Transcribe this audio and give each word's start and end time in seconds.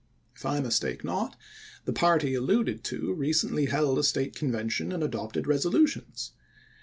If 0.35 0.47
I 0.47 0.59
mistake 0.61 1.03
not, 1.03 1.37
the 1.85 1.93
party 1.93 2.33
alluded 2.33 2.83
to 2.85 3.13
recently 3.13 3.67
held 3.67 3.99
a 3.99 4.03
State 4.03 4.35
Convention, 4.35 4.91
and 4.91 5.03
adopted 5.03 5.45
resolutions. 5.45 6.31